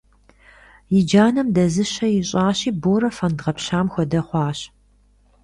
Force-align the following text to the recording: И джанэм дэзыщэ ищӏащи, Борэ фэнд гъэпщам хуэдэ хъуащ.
И 0.97 0.99
джанэм 1.07 1.47
дэзыщэ 1.55 2.07
ищӏащи, 2.19 2.69
Борэ 2.81 3.09
фэнд 3.17 3.37
гъэпщам 3.43 3.87
хуэдэ 3.93 4.21
хъуащ. 4.27 4.59